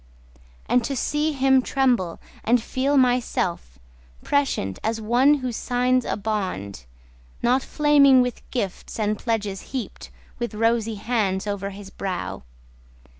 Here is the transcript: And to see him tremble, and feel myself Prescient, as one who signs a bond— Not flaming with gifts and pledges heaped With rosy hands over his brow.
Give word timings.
And 0.67 0.83
to 0.85 0.95
see 0.95 1.33
him 1.33 1.61
tremble, 1.61 2.19
and 2.43 2.59
feel 2.59 2.97
myself 2.97 3.77
Prescient, 4.23 4.79
as 4.83 4.99
one 4.99 5.35
who 5.45 5.51
signs 5.51 6.05
a 6.05 6.17
bond— 6.17 6.85
Not 7.43 7.61
flaming 7.61 8.23
with 8.23 8.41
gifts 8.49 8.99
and 8.99 9.19
pledges 9.19 9.61
heaped 9.77 10.09
With 10.39 10.55
rosy 10.55 10.95
hands 10.95 11.45
over 11.45 11.69
his 11.69 11.91
brow. 11.91 12.41